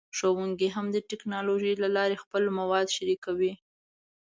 [0.17, 3.53] ښوونکي هم د ټیکنالوژۍ له لارې خپل مواد شریکوي.